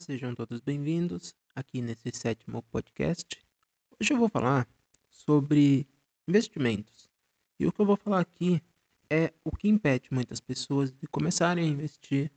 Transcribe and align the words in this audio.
sejam 0.00 0.34
todos 0.34 0.62
bem-vindos 0.62 1.34
aqui 1.54 1.82
nesse 1.82 2.10
sétimo 2.14 2.62
podcast. 2.62 3.38
Hoje 4.00 4.14
eu 4.14 4.18
vou 4.18 4.28
falar 4.28 4.66
sobre 5.10 5.86
investimentos. 6.26 7.10
E 7.60 7.66
o 7.66 7.72
que 7.72 7.78
eu 7.78 7.84
vou 7.84 7.96
falar 7.96 8.20
aqui 8.20 8.62
é 9.10 9.30
o 9.44 9.54
que 9.54 9.68
impede 9.68 10.08
muitas 10.10 10.40
pessoas 10.40 10.90
de 10.90 11.06
começarem 11.08 11.64
a 11.64 11.68
investir 11.68 12.32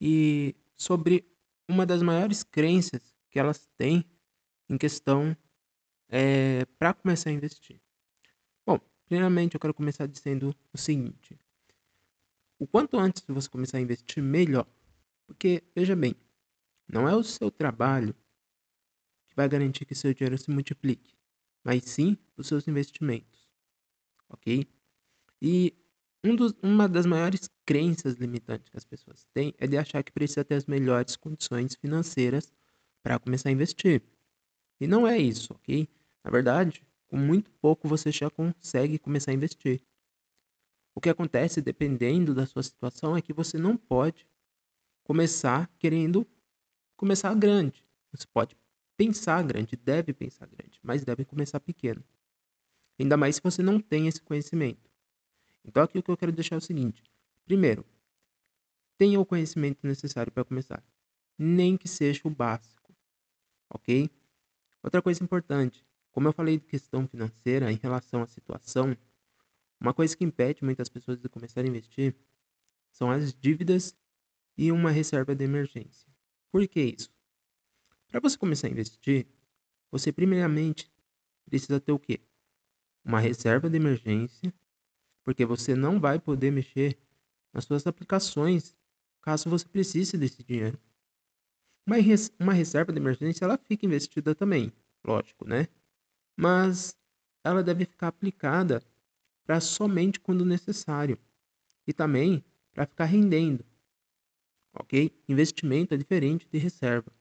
e 0.00 0.56
sobre 0.74 1.24
uma 1.68 1.86
das 1.86 2.02
maiores 2.02 2.42
crenças 2.42 3.14
que 3.30 3.38
elas 3.38 3.70
têm 3.78 4.04
em 4.68 4.76
questão 4.76 5.36
é, 6.08 6.64
para 6.78 6.94
começar 6.94 7.30
a 7.30 7.32
investir. 7.32 7.80
Bom, 8.66 8.80
primeiramente 9.06 9.54
eu 9.54 9.60
quero 9.60 9.72
começar 9.72 10.06
dizendo 10.06 10.52
o 10.72 10.78
seguinte: 10.78 11.38
o 12.58 12.66
quanto 12.66 12.98
antes 12.98 13.22
você 13.28 13.48
começar 13.48 13.78
a 13.78 13.80
investir, 13.80 14.20
melhor. 14.20 14.66
Porque, 15.26 15.64
veja 15.74 15.96
bem, 15.96 16.14
não 16.88 17.08
é 17.08 17.14
o 17.14 17.22
seu 17.22 17.50
trabalho 17.50 18.14
que 19.28 19.36
vai 19.36 19.48
garantir 19.48 19.84
que 19.84 19.94
seu 19.94 20.12
dinheiro 20.14 20.38
se 20.38 20.50
multiplique, 20.50 21.14
mas 21.64 21.84
sim 21.84 22.16
os 22.36 22.46
seus 22.46 22.68
investimentos. 22.68 23.48
Ok? 24.28 24.66
E 25.40 25.74
um 26.24 26.34
dos, 26.34 26.54
uma 26.62 26.88
das 26.88 27.04
maiores 27.04 27.50
crenças 27.66 28.14
limitantes 28.14 28.68
que 28.70 28.76
as 28.76 28.84
pessoas 28.84 29.26
têm 29.34 29.54
é 29.58 29.66
de 29.66 29.76
achar 29.76 30.02
que 30.02 30.12
precisa 30.12 30.44
ter 30.44 30.54
as 30.54 30.66
melhores 30.66 31.16
condições 31.16 31.74
financeiras 31.74 32.52
para 33.02 33.18
começar 33.18 33.50
a 33.50 33.52
investir. 33.52 34.02
E 34.80 34.86
não 34.86 35.06
é 35.06 35.18
isso, 35.18 35.52
ok? 35.52 35.88
Na 36.24 36.30
verdade, 36.30 36.86
com 37.06 37.16
muito 37.16 37.50
pouco 37.52 37.86
você 37.86 38.10
já 38.10 38.30
consegue 38.30 38.98
começar 38.98 39.30
a 39.30 39.34
investir. 39.34 39.82
O 40.94 41.00
que 41.00 41.10
acontece, 41.10 41.60
dependendo 41.60 42.34
da 42.34 42.46
sua 42.46 42.62
situação, 42.62 43.16
é 43.16 43.20
que 43.20 43.32
você 43.32 43.58
não 43.58 43.76
pode 43.76 44.26
começar 45.02 45.68
querendo 45.78 46.26
começar 46.96 47.34
grande. 47.34 47.84
Você 48.12 48.26
pode 48.26 48.56
pensar 48.96 49.42
grande, 49.42 49.76
deve 49.76 50.12
pensar 50.12 50.46
grande, 50.46 50.78
mas 50.82 51.04
deve 51.04 51.24
começar 51.24 51.60
pequeno. 51.60 52.02
Ainda 52.98 53.16
mais 53.16 53.36
se 53.36 53.42
você 53.42 53.62
não 53.62 53.80
tem 53.80 54.06
esse 54.06 54.22
conhecimento. 54.22 54.90
Então 55.64 55.82
aqui 55.82 55.98
o 55.98 56.02
que 56.02 56.10
eu 56.10 56.16
quero 56.16 56.32
deixar 56.32 56.56
é 56.56 56.58
o 56.58 56.60
seguinte: 56.60 57.02
primeiro, 57.44 57.84
tenha 58.96 59.18
o 59.18 59.26
conhecimento 59.26 59.86
necessário 59.86 60.30
para 60.30 60.44
começar, 60.44 60.82
nem 61.38 61.76
que 61.76 61.88
seja 61.88 62.20
o 62.24 62.30
básico, 62.30 62.94
ok? 63.68 64.08
Outra 64.82 65.02
coisa 65.02 65.24
importante, 65.24 65.84
como 66.12 66.28
eu 66.28 66.32
falei 66.32 66.58
de 66.58 66.66
questão 66.66 67.08
financeira 67.08 67.72
em 67.72 67.76
relação 67.76 68.22
à 68.22 68.26
situação, 68.26 68.96
uma 69.80 69.92
coisa 69.92 70.16
que 70.16 70.24
impede 70.24 70.62
muitas 70.62 70.88
pessoas 70.88 71.18
de 71.18 71.28
começar 71.28 71.62
a 71.62 71.66
investir 71.66 72.14
são 72.92 73.10
as 73.10 73.34
dívidas 73.34 73.96
e 74.56 74.70
uma 74.70 74.90
reserva 74.90 75.34
de 75.34 75.44
emergência. 75.44 76.13
Por 76.54 76.68
que 76.68 76.94
isso? 76.96 77.10
Para 78.06 78.20
você 78.20 78.38
começar 78.38 78.68
a 78.68 78.70
investir, 78.70 79.26
você 79.90 80.12
primeiramente 80.12 80.88
precisa 81.44 81.80
ter 81.80 81.90
o 81.90 81.98
quê? 81.98 82.20
Uma 83.04 83.18
reserva 83.18 83.68
de 83.68 83.74
emergência, 83.76 84.54
porque 85.24 85.44
você 85.44 85.74
não 85.74 85.98
vai 85.98 86.20
poder 86.20 86.52
mexer 86.52 86.96
nas 87.52 87.64
suas 87.64 87.88
aplicações 87.88 88.72
caso 89.20 89.50
você 89.50 89.66
precise 89.66 90.16
desse 90.16 90.44
dinheiro. 90.44 90.78
Uma, 91.84 91.96
res 91.96 92.30
uma 92.38 92.52
reserva 92.52 92.92
de 92.92 93.00
emergência 93.00 93.44
ela 93.44 93.58
fica 93.58 93.84
investida 93.84 94.32
também, 94.32 94.72
lógico, 95.04 95.44
né? 95.44 95.66
Mas 96.36 96.96
ela 97.42 97.64
deve 97.64 97.84
ficar 97.84 98.06
aplicada 98.06 98.80
para 99.44 99.60
somente 99.60 100.20
quando 100.20 100.44
necessário 100.44 101.18
e 101.84 101.92
também 101.92 102.44
para 102.72 102.86
ficar 102.86 103.06
rendendo 103.06 103.66
ok? 104.74 105.10
Investimento 105.28 105.94
é 105.94 105.96
diferente 105.96 106.46
de 106.50 106.58
reserva. 106.58 107.12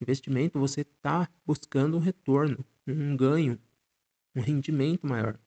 Investimento 0.00 0.58
você 0.58 0.82
está 0.82 1.28
buscando 1.44 1.96
um 1.96 2.00
retorno, 2.00 2.64
um 2.86 3.16
ganho, 3.16 3.60
um 4.34 4.40
rendimento 4.40 5.06
maior. 5.06 5.38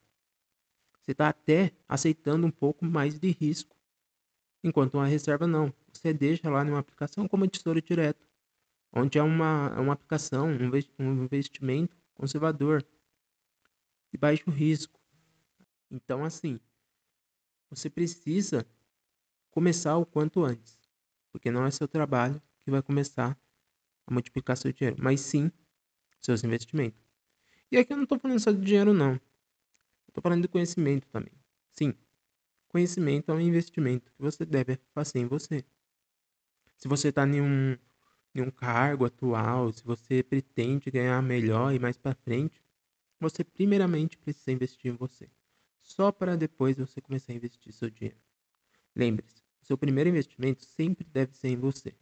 Você 1.02 1.12
está 1.12 1.30
até 1.30 1.72
aceitando 1.88 2.46
um 2.46 2.52
pouco 2.52 2.86
mais 2.86 3.20
de 3.20 3.32
risco. 3.32 3.76
Enquanto 4.64 4.96
uma 4.96 5.08
reserva 5.08 5.48
não. 5.48 5.74
Você 5.94 6.14
deixa 6.14 6.50
lá 6.50 6.64
numa 6.64 6.80
aplicação 6.80 7.28
como 7.28 7.46
a 7.46 7.48
Tesouro 7.48 7.82
Direto, 7.82 8.28
onde 8.92 9.18
é 9.18 9.24
uma, 9.24 9.74
é 9.76 9.80
uma 9.80 9.94
aplicação, 9.94 10.50
um 11.00 11.24
investimento 11.24 11.98
conservador, 12.14 12.86
de 14.12 14.18
baixo 14.18 14.50
risco. 14.50 15.00
Então, 15.90 16.24
assim, 16.24 16.60
você 17.70 17.90
precisa 17.90 18.66
começar 19.52 19.98
o 19.98 20.06
quanto 20.06 20.44
antes 20.44 20.79
porque 21.32 21.52
não 21.52 21.66
é 21.66 21.72
seu 21.72 21.88
trabalho 21.88 22.42
que 22.60 22.72
vai 22.72 22.82
começar 22.82 23.38
a 24.08 24.14
multiplicar 24.14 24.58
seu 24.58 24.72
dinheiro, 24.72 24.98
mas 25.02 25.22
sim 25.22 25.52
seus 26.22 26.44
investimentos. 26.44 27.02
E 27.72 27.78
aqui 27.78 27.94
eu 27.94 27.98
não 27.98 28.04
estou 28.04 28.20
falando 28.20 28.40
só 28.40 28.52
de 28.52 28.62
dinheiro, 28.62 28.94
não. 28.94 29.20
Estou 30.08 30.22
falando 30.22 30.42
de 30.42 30.48
conhecimento 30.48 31.08
também. 31.10 31.34
Sim, 31.72 31.94
conhecimento 32.70 33.32
é 33.32 33.34
um 33.34 33.42
investimento 33.42 34.12
que 34.12 34.22
você 34.22 34.46
deve 34.46 34.80
fazer 34.94 35.20
em 35.20 35.28
você. 35.28 35.64
Se 36.78 36.88
você 36.88 37.10
está 37.10 37.28
em 37.28 37.42
um, 37.42 37.78
um 38.36 38.52
cargo 38.52 39.06
atual, 39.06 39.72
se 39.72 39.84
você 39.84 40.24
pretende 40.24 40.90
ganhar 40.90 41.22
melhor 41.22 41.74
e 41.74 41.80
mais 41.80 41.98
para 41.98 42.16
frente, 42.16 42.64
você 43.20 43.44
primeiramente 43.44 44.18
precisa 44.18 44.52
investir 44.52 44.92
em 44.92 44.96
você. 44.96 45.30
Só 45.78 46.12
para 46.12 46.38
depois 46.38 46.78
você 46.78 47.02
começar 47.02 47.34
a 47.34 47.36
investir 47.36 47.74
seu 47.74 47.90
dinheiro. 47.90 48.20
Lembre-se, 48.96 49.44
seu 49.70 49.78
primeiro 49.78 50.10
investimento 50.10 50.66
sempre 50.66 51.06
deve 51.06 51.38
ser 51.38 51.50
em 51.50 51.56
você. 51.56 51.94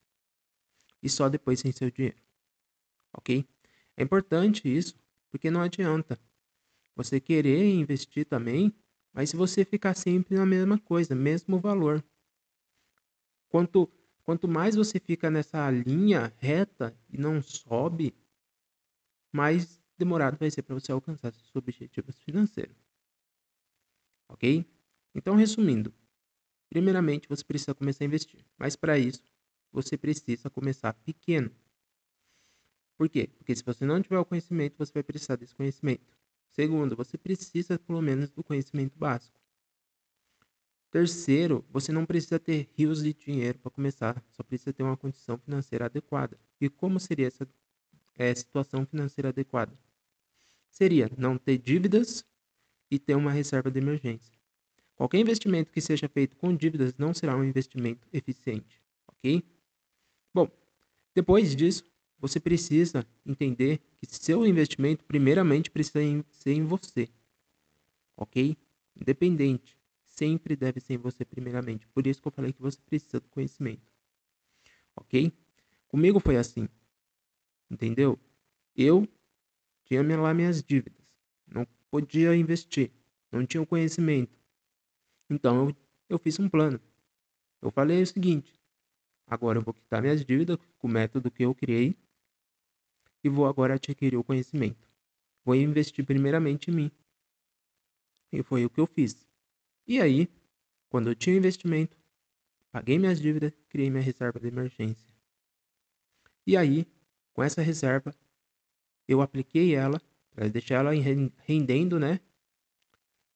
E 1.04 1.10
só 1.10 1.28
depois 1.28 1.66
em 1.66 1.72
seu 1.74 1.92
dinheiro. 1.92 2.18
Ok? 3.12 3.46
É 3.98 4.04
importante 4.04 4.74
isso, 4.74 4.98
porque 5.30 5.52
não 5.52 5.60
adianta 5.60 6.18
você 6.96 7.20
querer 7.20 7.70
investir 7.74 8.26
também, 8.26 8.74
mas 9.12 9.32
se 9.32 9.36
você 9.36 9.66
ficar 9.66 9.96
sempre 9.96 10.36
na 10.36 10.46
mesma 10.46 10.80
coisa, 10.80 11.14
mesmo 11.14 11.60
valor. 11.60 12.02
Quanto, 13.50 13.92
quanto 14.24 14.48
mais 14.48 14.76
você 14.76 14.98
fica 14.98 15.30
nessa 15.30 15.70
linha 15.70 16.34
reta 16.38 16.98
e 17.10 17.18
não 17.18 17.42
sobe, 17.42 18.16
mais 19.30 19.84
demorado 19.98 20.38
vai 20.38 20.50
ser 20.50 20.62
para 20.62 20.74
você 20.74 20.94
alcançar 20.94 21.34
seus 21.34 21.54
objetivos 21.54 22.18
financeiros. 22.20 22.78
Ok? 24.30 24.66
Então, 25.14 25.36
resumindo, 25.36 25.94
Primeiramente, 26.70 27.28
você 27.28 27.44
precisa 27.44 27.74
começar 27.74 28.04
a 28.04 28.08
investir, 28.08 28.46
mas 28.58 28.76
para 28.76 28.98
isso, 28.98 29.24
você 29.72 29.98
precisa 29.98 30.50
começar 30.50 30.94
pequeno. 30.94 31.52
Por 32.98 33.08
quê? 33.08 33.30
Porque 33.38 33.56
se 33.56 33.64
você 33.64 33.86
não 33.86 34.02
tiver 34.02 34.18
o 34.18 34.26
conhecimento, 34.26 34.78
você 34.78 34.92
vai 34.92 35.04
precisar 35.04 35.36
desse 35.36 35.56
conhecimento. 35.56 36.18
Segundo, 36.50 36.96
você 36.96 37.18
precisa 37.18 37.78
pelo 37.78 38.02
menos 38.02 38.32
do 38.32 38.44
conhecimento 38.44 38.98
básico. 38.98 39.40
Terceiro, 40.90 41.66
você 41.70 41.92
não 41.92 42.06
precisa 42.06 42.40
ter 42.40 42.70
rios 42.74 43.04
de 43.04 43.14
dinheiro 43.14 43.60
para 43.60 43.70
começar, 43.70 44.24
só 44.32 44.42
precisa 44.42 44.74
ter 44.74 44.84
uma 44.84 44.98
condição 44.98 45.38
financeira 45.38 45.86
adequada. 45.86 46.40
E 46.60 46.70
como 46.70 47.00
seria 47.00 47.28
essa 47.28 47.48
é, 48.16 48.34
situação 48.34 48.86
financeira 48.86 49.30
adequada? 49.30 49.78
Seria 50.70 51.12
não 51.18 51.38
ter 51.38 51.58
dívidas 51.58 52.26
e 52.90 52.98
ter 52.98 53.16
uma 53.16 53.32
reserva 53.32 53.70
de 53.70 53.80
emergência. 53.80 54.37
Qualquer 54.98 55.20
investimento 55.20 55.72
que 55.72 55.80
seja 55.80 56.10
feito 56.10 56.36
com 56.36 56.56
dívidas 56.56 56.96
não 56.98 57.14
será 57.14 57.38
um 57.38 57.44
investimento 57.44 58.08
eficiente, 58.12 58.82
ok? 59.08 59.44
Bom, 60.34 60.50
depois 61.14 61.56
disso, 61.56 61.84
você 62.18 62.40
precisa 62.40 63.06
entender 63.24 63.80
que 64.00 64.08
seu 64.08 64.44
investimento 64.44 65.06
primeiramente 65.06 65.70
precisa 65.70 66.00
ser 66.32 66.54
em 66.54 66.64
você, 66.64 67.08
ok? 68.16 68.58
Independente, 69.00 69.78
sempre 70.08 70.56
deve 70.56 70.80
ser 70.80 70.96
em 70.96 70.98
você 70.98 71.24
primeiramente. 71.24 71.88
Por 71.90 72.08
isso 72.08 72.20
que 72.20 72.28
eu 72.28 72.32
falei 72.32 72.52
que 72.52 72.62
você 72.62 72.80
precisa 72.82 73.20
do 73.20 73.30
conhecimento, 73.30 73.94
ok? 74.96 75.32
Comigo 75.88 76.20
foi 76.20 76.38
assim, 76.38 76.68
entendeu? 77.70 78.20
Eu 78.76 79.08
tinha 79.86 80.02
lá 80.20 80.34
minhas 80.34 80.64
dívidas, 80.64 81.06
não 81.46 81.68
podia 81.92 82.36
investir, 82.36 82.92
não 83.32 83.46
tinha 83.46 83.62
o 83.62 83.66
conhecimento 83.66 84.36
então 85.30 85.68
eu, 85.68 85.76
eu 86.10 86.20
fiz 86.20 86.40
um 86.40 86.50
plano. 86.50 86.80
Eu 87.62 87.72
falei 87.72 88.02
o 88.02 88.08
seguinte: 88.08 88.54
agora 89.26 89.60
eu 89.60 89.64
vou 89.64 89.74
quitar 89.74 90.02
minhas 90.02 90.24
dívidas 90.24 90.58
com 90.78 90.88
o 90.88 90.92
método 90.92 91.32
que 91.32 91.44
eu 91.44 91.54
criei 91.54 91.96
e 93.24 93.30
vou 93.30 93.46
agora 93.46 93.76
adquirir 93.76 94.18
o 94.18 94.24
conhecimento. 94.24 94.88
Vou 95.44 95.56
investir 95.56 96.06
primeiramente 96.06 96.70
em 96.70 96.74
mim. 96.74 96.92
E 98.32 98.44
foi 98.44 98.66
o 98.66 98.70
que 98.70 98.80
eu 98.80 98.88
fiz. 98.88 99.26
E 99.86 100.02
aí, 100.02 100.30
quando 100.90 101.10
eu 101.10 101.16
tinha 101.16 101.36
investimento, 101.36 101.98
paguei 102.72 103.00
minhas 103.00 103.20
dívidas, 103.20 103.54
criei 103.70 103.90
minha 103.90 104.04
reserva 104.04 104.40
de 104.40 104.48
emergência. 104.48 105.08
E 106.46 106.56
aí, 106.56 106.86
com 107.34 107.44
essa 107.44 107.62
reserva, 107.62 108.14
eu 109.08 109.22
apliquei 109.22 109.74
ela 109.74 110.02
para 110.32 110.46
ela 110.70 110.92
rendendo, 111.46 112.00
né? 112.00 112.20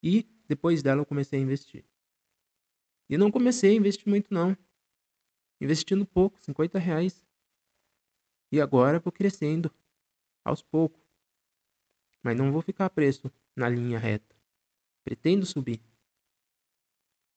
E 0.02 0.26
depois 0.48 0.82
dela 0.82 1.00
eu 1.00 1.06
comecei 1.06 1.38
a 1.38 1.42
investir. 1.42 1.84
E 3.08 3.16
não 3.16 3.30
comecei 3.30 3.72
a 3.72 3.74
investir 3.74 4.08
muito 4.08 4.32
não. 4.32 4.56
Investindo 5.60 6.06
pouco, 6.06 6.40
50 6.40 6.78
reais. 6.78 7.24
E 8.50 8.60
agora 8.60 8.98
vou 8.98 9.12
crescendo 9.12 9.72
aos 10.44 10.62
poucos. 10.62 11.02
Mas 12.22 12.36
não 12.36 12.52
vou 12.52 12.62
ficar 12.62 12.90
preso 12.90 13.30
na 13.54 13.68
linha 13.68 13.98
reta. 13.98 14.36
Pretendo 15.04 15.44
subir. 15.44 15.82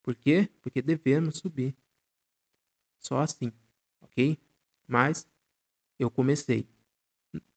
Por 0.04 0.16
quê? 0.16 0.50
Porque 0.62 0.81
devemos 0.81 1.38
subir. 1.38 1.75
Só 3.00 3.19
assim, 3.19 3.51
ok? 4.01 4.38
Mas 4.88 5.28
eu 5.98 6.12
comecei. 6.12 6.68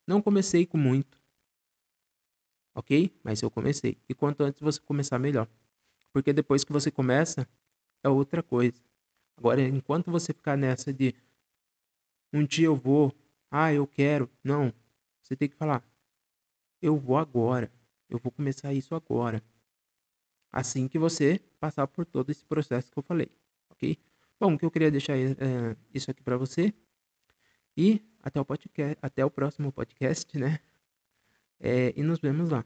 Não 0.05 0.21
comecei 0.21 0.65
com 0.65 0.77
muito, 0.77 1.18
ok? 2.73 3.11
Mas 3.23 3.41
eu 3.41 3.51
comecei. 3.51 3.97
E 4.07 4.13
quanto 4.13 4.43
antes 4.43 4.61
você 4.61 4.79
começar, 4.79 5.19
melhor. 5.19 5.47
Porque 6.11 6.33
depois 6.33 6.63
que 6.63 6.71
você 6.71 6.89
começa, 6.91 7.47
é 8.03 8.09
outra 8.09 8.41
coisa. 8.41 8.81
Agora, 9.37 9.61
enquanto 9.61 10.11
você 10.11 10.33
ficar 10.33 10.57
nessa 10.57 10.93
de 10.93 11.15
um 12.33 12.45
dia 12.45 12.67
eu 12.67 12.75
vou, 12.75 13.13
ah, 13.49 13.73
eu 13.73 13.87
quero, 13.87 14.29
não. 14.43 14.73
Você 15.21 15.35
tem 15.35 15.49
que 15.49 15.55
falar, 15.55 15.83
eu 16.81 16.97
vou 16.97 17.17
agora. 17.17 17.71
Eu 18.09 18.17
vou 18.17 18.31
começar 18.31 18.73
isso 18.73 18.95
agora. 18.95 19.43
Assim 20.51 20.87
que 20.87 20.97
você 20.97 21.39
passar 21.59 21.87
por 21.87 22.05
todo 22.05 22.31
esse 22.31 22.43
processo 22.43 22.91
que 22.91 22.97
eu 22.97 23.03
falei, 23.03 23.29
ok? 23.69 23.97
Bom, 24.39 24.57
que 24.57 24.65
eu 24.65 24.71
queria 24.71 24.89
deixar 24.89 25.15
é, 25.15 25.75
isso 25.93 26.09
aqui 26.09 26.23
para 26.23 26.37
você. 26.37 26.73
E 27.77 28.01
até 28.21 28.41
o 28.41 28.45
podcast, 28.45 28.97
até 29.01 29.23
o 29.23 29.29
próximo 29.29 29.71
podcast, 29.71 30.37
né? 30.37 30.59
É, 31.59 31.93
e 31.95 32.03
nos 32.03 32.19
vemos 32.19 32.49
lá. 32.49 32.65